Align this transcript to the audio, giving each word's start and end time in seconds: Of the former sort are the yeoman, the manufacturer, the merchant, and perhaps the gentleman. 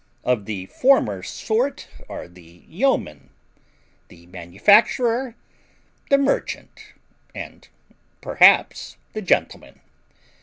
Of 0.23 0.45
the 0.45 0.65
former 0.65 1.21
sort 1.21 1.87
are 2.09 2.27
the 2.27 2.63
yeoman, 2.67 3.29
the 4.07 4.25
manufacturer, 4.25 5.35
the 6.09 6.17
merchant, 6.17 6.93
and 7.35 7.67
perhaps 8.19 8.97
the 9.13 9.21
gentleman. 9.21 9.79